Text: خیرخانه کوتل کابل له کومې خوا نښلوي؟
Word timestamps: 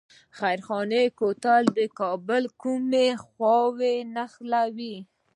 خیرخانه 0.39 0.99
کوتل 1.19 1.63
کابل 1.99 2.43
له 2.47 2.51
کومې 2.61 3.07
خوا 3.23 3.53
نښلوي؟ 4.15 4.95